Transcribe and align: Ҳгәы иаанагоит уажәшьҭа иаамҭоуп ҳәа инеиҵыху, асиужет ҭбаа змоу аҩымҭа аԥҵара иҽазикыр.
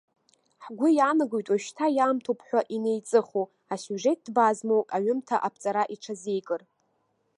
Ҳгәы 0.63 0.87
иаанагоит 0.97 1.47
уажәшьҭа 1.49 1.87
иаамҭоуп 1.97 2.39
ҳәа 2.47 2.61
инеиҵыху, 2.75 3.45
асиужет 3.73 4.19
ҭбаа 4.25 4.53
змоу 4.57 4.83
аҩымҭа 4.95 5.37
аԥҵара 5.47 5.83
иҽазикыр. 5.93 6.61